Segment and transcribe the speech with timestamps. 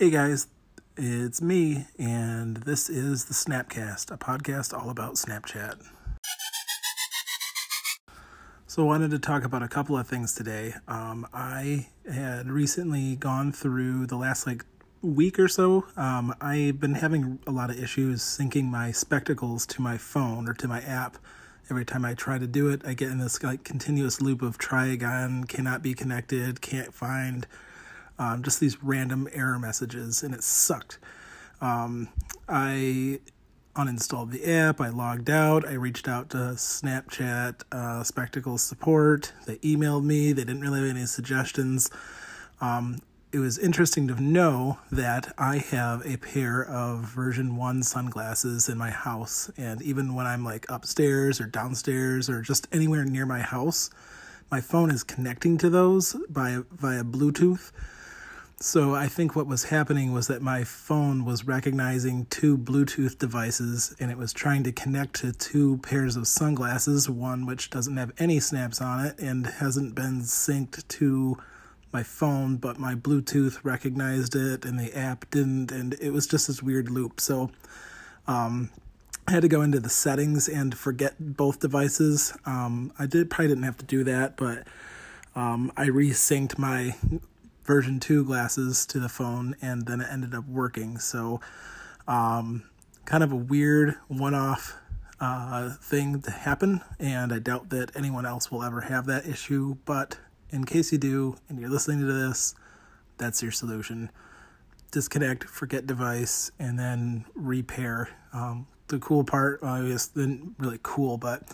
[0.00, 0.46] Hey guys,
[0.96, 5.74] it's me, and this is the Snapcast, a podcast all about Snapchat.
[8.66, 10.72] So, I wanted to talk about a couple of things today.
[10.88, 14.64] Um, I had recently gone through the last like
[15.02, 15.84] week or so.
[15.98, 20.54] Um, I've been having a lot of issues syncing my spectacles to my phone or
[20.54, 21.18] to my app.
[21.68, 24.56] Every time I try to do it, I get in this like continuous loop of
[24.56, 27.46] try again, cannot be connected, can't find,
[28.20, 30.98] um, just these random error messages, and it sucked.
[31.60, 32.10] Um,
[32.48, 33.20] I
[33.74, 39.32] uninstalled the app, I logged out, I reached out to Snapchat uh, Spectacles support.
[39.46, 41.90] They emailed me, they didn't really have any suggestions.
[42.60, 43.00] Um,
[43.32, 48.76] it was interesting to know that I have a pair of version 1 sunglasses in
[48.76, 49.50] my house.
[49.56, 53.88] And even when I'm like upstairs or downstairs or just anywhere near my house,
[54.50, 57.70] my phone is connecting to those by via Bluetooth.
[58.62, 63.96] So I think what was happening was that my phone was recognizing two Bluetooth devices
[63.98, 68.12] and it was trying to connect to two pairs of sunglasses, one which doesn't have
[68.18, 71.38] any snaps on it and hasn't been synced to
[71.90, 76.46] my phone, but my Bluetooth recognized it and the app didn't, and it was just
[76.46, 77.18] this weird loop.
[77.18, 77.50] So
[78.26, 78.68] um,
[79.26, 82.36] I had to go into the settings and forget both devices.
[82.44, 84.66] Um, I did probably didn't have to do that, but
[85.34, 86.94] um, I resynced my
[87.70, 90.98] version two glasses to the phone, and then it ended up working.
[90.98, 91.40] So
[92.08, 92.64] um,
[93.04, 94.76] kind of a weird one-off
[95.20, 99.76] uh, thing to happen, and I doubt that anyone else will ever have that issue,
[99.84, 100.18] but
[100.50, 102.56] in case you do and you're listening to this,
[103.18, 104.10] that's your solution.
[104.90, 108.08] Disconnect, forget device, and then repair.
[108.32, 111.44] Um, the cool part, well, I guess, didn't really cool, but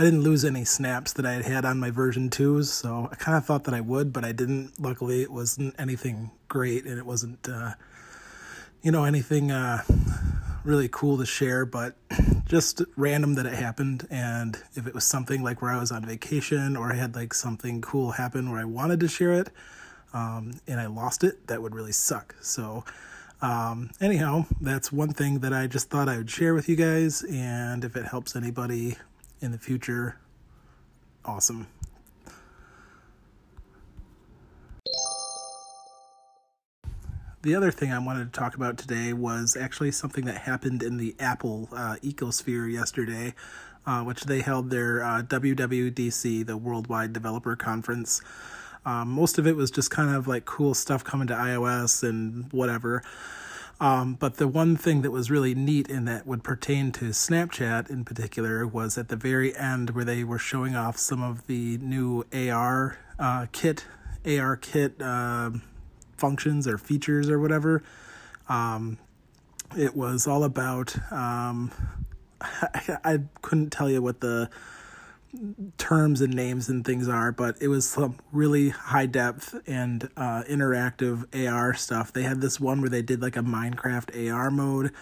[0.00, 3.16] I didn't lose any snaps that I had had on my version 2s, so I
[3.16, 4.80] kind of thought that I would, but I didn't.
[4.80, 7.74] Luckily, it wasn't anything great, and it wasn't, uh,
[8.80, 9.82] you know, anything uh,
[10.64, 11.96] really cool to share, but
[12.46, 14.08] just random that it happened.
[14.08, 17.34] And if it was something like where I was on vacation or I had like
[17.34, 19.50] something cool happen where I wanted to share it
[20.14, 22.34] um, and I lost it, that would really suck.
[22.40, 22.86] So,
[23.42, 27.22] um, anyhow, that's one thing that I just thought I would share with you guys.
[27.22, 28.96] And if it helps anybody
[29.40, 30.16] in the future,
[31.24, 31.66] awesome.
[37.42, 40.98] The other thing I wanted to talk about today was actually something that happened in
[40.98, 43.34] the Apple uh, ecosphere yesterday,
[43.86, 48.20] uh, which they held their uh, WWDC, the Worldwide Developer Conference.
[48.84, 52.52] Um, most of it was just kind of like cool stuff coming to iOS and
[52.52, 53.02] whatever.
[53.80, 57.88] Um, but the one thing that was really neat and that would pertain to Snapchat
[57.88, 61.78] in particular was at the very end where they were showing off some of the
[61.78, 63.86] new AR uh, kit,
[64.26, 65.50] AR kit uh,
[66.18, 67.82] functions or features or whatever.
[68.50, 68.98] Um,
[69.74, 70.94] it was all about.
[71.10, 71.70] Um,
[72.40, 74.50] I, I couldn't tell you what the
[75.78, 80.42] terms and names and things are, but it was some really high depth and uh,
[80.48, 82.12] interactive AR stuff.
[82.12, 84.92] They had this one where they did like a Minecraft AR mode,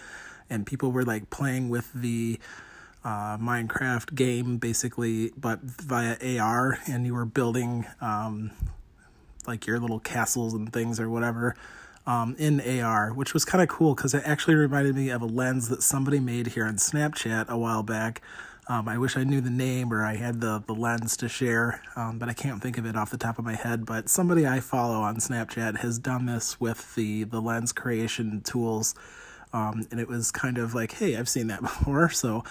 [0.49, 2.39] and people were like playing with the
[3.03, 8.51] uh, Minecraft game basically, but via AR, and you were building um,
[9.47, 11.55] like your little castles and things or whatever
[12.05, 15.25] um, in AR, which was kind of cool because it actually reminded me of a
[15.25, 18.21] lens that somebody made here on Snapchat a while back.
[18.69, 21.81] Um, I wish I knew the name or I had the, the lens to share,
[21.95, 23.83] um, but I can't think of it off the top of my head.
[23.83, 28.93] But somebody I follow on Snapchat has done this with the, the lens creation tools.
[29.53, 32.09] Um, and it was kind of like, hey, I've seen that before.
[32.09, 32.43] So,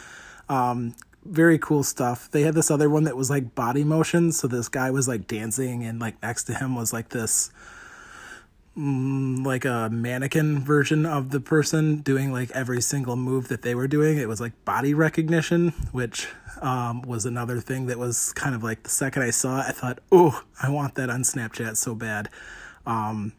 [0.48, 2.28] um, very cool stuff.
[2.30, 4.32] They had this other one that was like body motion.
[4.32, 7.50] So this guy was like dancing, and like next to him was like this,
[8.78, 13.88] like a mannequin version of the person doing like every single move that they were
[13.88, 14.18] doing.
[14.18, 16.28] It was like body recognition, which
[16.62, 19.72] um, was another thing that was kind of like the second I saw it, I
[19.72, 22.28] thought, oh, I want that on Snapchat so bad.
[22.86, 23.32] Um,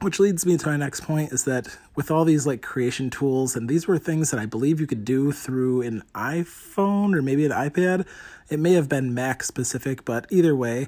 [0.00, 3.56] which leads me to my next point is that with all these like creation tools
[3.56, 7.44] and these were things that i believe you could do through an iphone or maybe
[7.44, 8.06] an ipad
[8.48, 10.86] it may have been mac specific but either way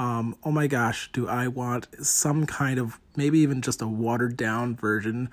[0.00, 4.36] um, oh my gosh do i want some kind of maybe even just a watered
[4.36, 5.28] down version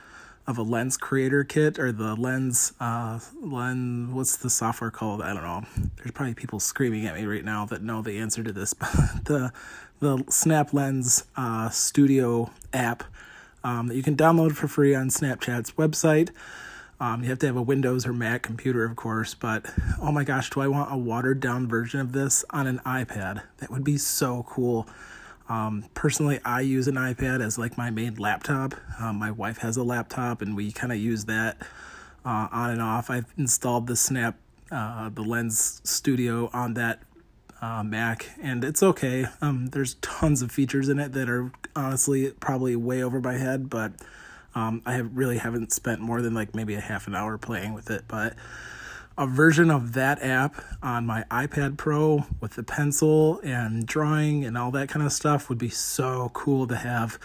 [0.47, 5.21] of a lens creator kit or the lens uh lens what's the software called?
[5.21, 5.63] I don't know.
[5.97, 8.89] There's probably people screaming at me right now that know the answer to this but
[9.25, 9.51] the
[9.99, 13.03] the snap lens uh, studio app
[13.63, 16.29] um, that you can download for free on snapchat's website
[16.99, 19.65] um, you have to have a windows or mac computer of course but
[20.01, 23.41] oh my gosh do i want a watered down version of this on an ipad
[23.57, 24.87] that would be so cool
[25.49, 28.73] Um, personally, I use an iPad as like my main laptop.
[28.99, 31.57] Um, my wife has a laptop, and we kind of use that
[32.25, 33.09] uh, on and off.
[33.09, 34.35] I've installed the Snap,
[34.71, 37.01] uh, the Lens Studio on that
[37.61, 39.25] uh, Mac, and it's okay.
[39.41, 43.69] Um, there's tons of features in it that are honestly probably way over my head,
[43.69, 43.93] but
[44.55, 47.73] um, I have really haven't spent more than like maybe a half an hour playing
[47.73, 48.03] with it.
[48.07, 48.35] But
[49.17, 54.57] a version of that app on my iPad Pro with the pencil and drawing and
[54.57, 57.17] all that kind of stuff would be so cool to have.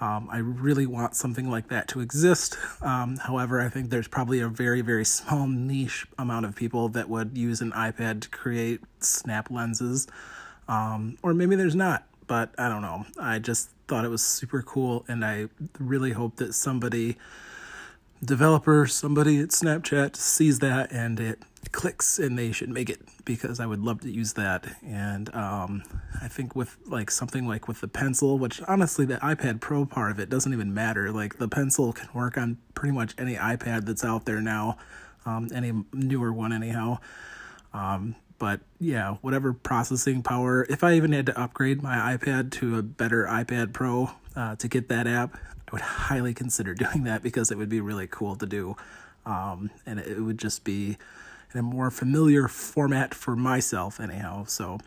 [0.00, 2.56] Um, I really want something like that to exist.
[2.82, 7.08] Um, however, I think there's probably a very, very small niche amount of people that
[7.08, 10.06] would use an iPad to create snap lenses.
[10.68, 13.06] Um, or maybe there's not, but I don't know.
[13.18, 15.48] I just thought it was super cool, and I
[15.78, 17.16] really hope that somebody
[18.24, 21.42] developer, somebody at Snapchat sees that and it
[21.72, 24.66] clicks and they should make it because I would love to use that.
[24.84, 25.82] And um,
[26.20, 30.10] I think with like something like with the pencil, which honestly, the iPad Pro part
[30.10, 31.10] of it doesn't even matter.
[31.10, 34.78] Like the pencil can work on pretty much any iPad that's out there now,
[35.26, 36.98] um, any newer one, anyhow.
[37.72, 40.64] Um, but yeah, whatever processing power.
[40.68, 44.68] If I even had to upgrade my iPad to a better iPad Pro uh, to
[44.68, 48.36] get that app, I would highly consider doing that because it would be really cool
[48.36, 48.76] to do.
[49.26, 50.96] Um, and it would just be
[51.52, 54.44] in a more familiar format for myself, anyhow.
[54.46, 54.78] So,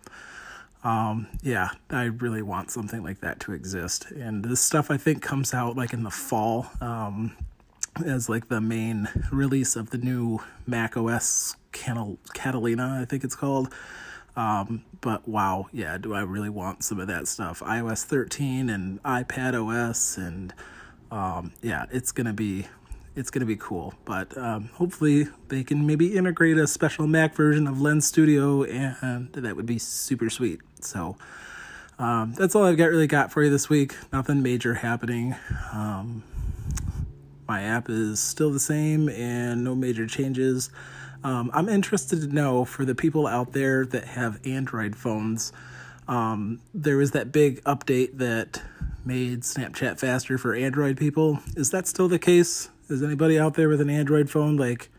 [0.84, 4.10] um, yeah, I really want something like that to exist.
[4.12, 7.36] And this stuff I think comes out like in the fall um,
[8.04, 13.74] as like the main release of the new Mac OS Catalina, I think it's called.
[14.36, 17.60] Um, but wow, yeah, do I really want some of that stuff?
[17.60, 20.54] iOS 13 and iPad OS, and
[21.12, 22.68] um, yeah, it's gonna be
[23.16, 23.94] it's gonna be cool.
[24.06, 29.34] But um, hopefully they can maybe integrate a special Mac version of Lens Studio, and
[29.34, 30.62] that would be super sweet.
[30.80, 31.18] So
[32.00, 33.96] um, that's all I've got really got for you this week.
[34.14, 35.36] Nothing major happening.
[35.74, 36.24] Um,
[37.48, 40.70] my app is still the same, and no major changes.
[41.24, 45.54] Um, I'm interested to know for the people out there that have Android phones.
[46.08, 48.62] Um, there was that big update that
[49.06, 51.40] made Snapchat faster for Android people.
[51.56, 52.70] Is that still the case?
[52.90, 54.90] Is anybody out there with an Android phone like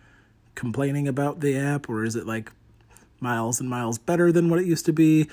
[0.54, 2.50] complaining about the app, or is it like
[3.20, 5.28] miles and miles better than what it used to be?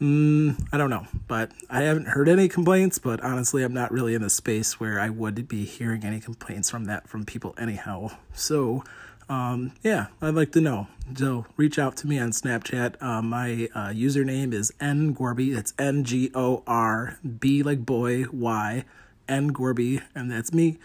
[0.00, 2.98] Mm, I don't know, but I haven't heard any complaints.
[2.98, 6.70] But honestly, I'm not really in a space where I would be hearing any complaints
[6.70, 8.10] from that from people anyhow.
[8.32, 8.84] So
[9.28, 10.86] um, yeah, I'd like to know.
[11.14, 12.94] So reach out to me on Snapchat.
[13.00, 15.52] Uh, my uh, username is N Gorby.
[15.52, 18.84] It's N G O R B like boy Y
[19.28, 20.78] N Gorby, and that's me.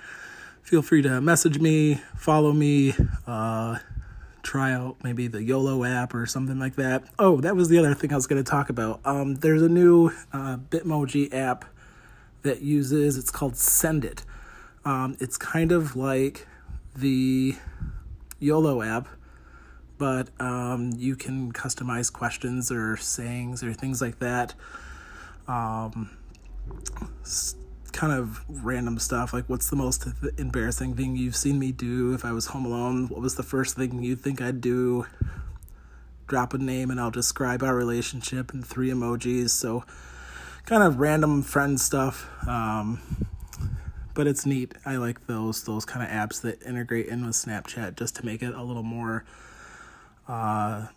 [0.61, 2.95] Feel free to message me, follow me,
[3.27, 3.79] uh,
[4.43, 7.05] try out maybe the YOLO app or something like that.
[7.17, 8.99] Oh, that was the other thing I was going to talk about.
[9.05, 11.65] Um, there's a new uh, Bitmoji app
[12.43, 13.17] that uses.
[13.17, 14.23] It's called Send It.
[14.85, 16.45] Um, it's kind of like
[16.95, 17.55] the
[18.39, 19.07] YOLO app,
[19.97, 24.53] but um, you can customize questions or sayings or things like that.
[25.47, 26.09] Um,
[27.93, 30.07] kind of random stuff like what's the most
[30.37, 33.07] embarrassing thing you've seen me do if I was home alone?
[33.07, 35.05] What was the first thing you think I'd do?
[36.27, 39.51] Drop a name and I'll describe our relationship in three emojis.
[39.51, 39.83] So,
[40.65, 42.27] kind of random friend stuff.
[42.47, 42.99] Um,
[44.13, 44.73] but it's neat.
[44.85, 48.41] I like those those kind of apps that integrate in with Snapchat just to make
[48.41, 49.25] it a little more
[50.27, 50.87] uh,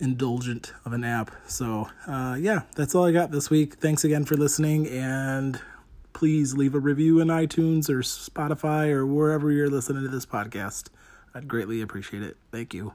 [0.00, 1.30] indulgent of an app.
[1.46, 3.74] So uh, yeah, that's all I got this week.
[3.74, 5.60] Thanks again for listening, and
[6.16, 10.88] please leave a review in iTunes or Spotify or wherever you're listening to this podcast.
[11.34, 12.38] I'd greatly appreciate it.
[12.50, 12.94] Thank you.